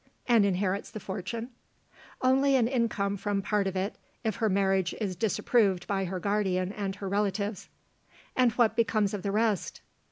"And 0.27 0.45
inherits 0.47 0.89
the 0.89 0.99
fortune?" 0.99 1.49
"Only 2.23 2.55
an 2.55 2.67
income 2.67 3.17
from 3.17 3.43
part 3.43 3.67
of 3.67 3.75
it 3.75 3.99
if 4.23 4.37
her 4.37 4.49
marriage 4.49 4.95
is 4.99 5.15
disapproved 5.15 5.85
by 5.85 6.05
her 6.05 6.19
guardian 6.19 6.71
and 6.71 6.95
her 6.95 7.07
relatives." 7.07 7.69
"And 8.35 8.51
what 8.53 8.75
becomes 8.75 9.13
of 9.13 9.21
the 9.21 9.31
rest?" 9.31 9.81